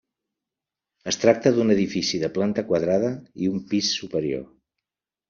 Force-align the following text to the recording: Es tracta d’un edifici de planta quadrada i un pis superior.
Es 1.11 1.19
tracta 1.25 1.51
d’un 1.57 1.73
edifici 1.73 2.21
de 2.23 2.29
planta 2.37 2.63
quadrada 2.71 3.13
i 3.45 3.51
un 3.57 3.61
pis 3.75 3.93
superior. 4.01 4.43